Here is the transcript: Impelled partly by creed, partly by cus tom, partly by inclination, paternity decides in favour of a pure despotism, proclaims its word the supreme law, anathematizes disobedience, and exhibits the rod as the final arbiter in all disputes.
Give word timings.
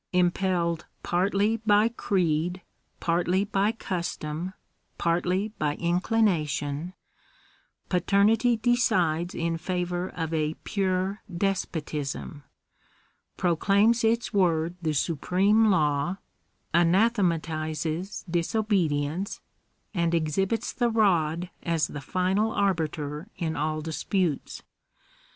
Impelled 0.13 0.87
partly 1.03 1.57
by 1.57 1.87
creed, 1.87 2.63
partly 2.99 3.43
by 3.45 3.71
cus 3.71 4.17
tom, 4.17 4.55
partly 4.97 5.49
by 5.59 5.75
inclination, 5.75 6.95
paternity 7.87 8.57
decides 8.57 9.35
in 9.35 9.59
favour 9.59 10.09
of 10.15 10.33
a 10.33 10.55
pure 10.63 11.21
despotism, 11.31 12.43
proclaims 13.37 14.03
its 14.03 14.33
word 14.33 14.73
the 14.81 14.93
supreme 14.93 15.69
law, 15.69 16.17
anathematizes 16.73 18.25
disobedience, 18.27 19.39
and 19.93 20.15
exhibits 20.15 20.73
the 20.73 20.89
rod 20.89 21.51
as 21.61 21.85
the 21.85 22.01
final 22.01 22.51
arbiter 22.51 23.27
in 23.37 23.55
all 23.55 23.81
disputes. 23.81 24.63